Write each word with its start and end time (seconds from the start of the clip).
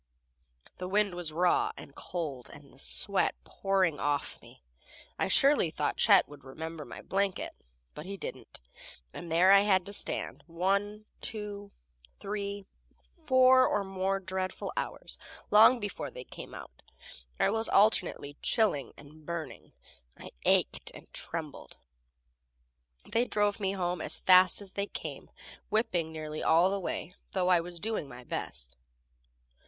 The 0.79 0.87
wind 0.87 1.13
was 1.13 1.31
raw 1.31 1.71
and 1.77 1.93
cold, 1.93 2.49
and 2.51 2.73
the 2.73 2.79
sweat 2.79 3.35
pouring 3.43 3.99
off 3.99 4.41
me. 4.41 4.63
I 5.19 5.27
surely 5.27 5.69
thought 5.69 5.97
Chet 5.97 6.27
would 6.27 6.43
remember 6.43 6.85
my 6.85 7.03
blanket, 7.03 7.53
but 7.93 8.07
he 8.07 8.17
didn't, 8.17 8.59
and 9.13 9.31
there 9.31 9.51
I 9.51 9.59
had 9.61 9.85
to 9.85 9.93
stand 9.93 10.43
one, 10.47 11.05
two, 11.21 11.69
three, 12.19 12.65
four 13.27 13.67
or 13.67 13.83
more 13.83 14.19
dreadful 14.19 14.73
hours. 14.75 15.19
Long 15.51 15.79
before 15.79 16.09
they 16.09 16.23
came 16.23 16.55
out 16.55 16.81
I 17.39 17.51
was 17.51 17.69
alternately 17.69 18.37
chilling 18.41 18.93
and 18.97 19.23
burning. 19.23 19.71
I 20.17 20.31
ached 20.45 20.89
and 20.95 21.13
trembled. 21.13 21.77
They 23.07 23.25
drove 23.25 23.57
home 23.57 24.01
as 24.01 24.21
fast 24.21 24.61
as 24.61 24.71
they 24.71 24.87
came, 24.87 25.29
whipping 25.69 26.11
nearly 26.11 26.41
all 26.41 26.71
the 26.71 26.79
way, 26.79 27.13
though 27.33 27.49
I 27.49 27.59
was 27.59 27.79
doing 27.79 28.07
my 28.07 28.23
best. 28.23 28.75